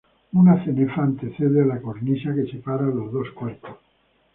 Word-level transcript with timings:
Una 0.33 0.57
cenefa 0.65 1.03
antecede 1.03 1.61
a 1.61 1.65
la 1.65 1.79
cornisa 1.79 2.33
que 2.33 2.47
separa 2.47 2.85
los 2.87 3.11
dos 3.13 3.29
cuerpos. 3.35 3.77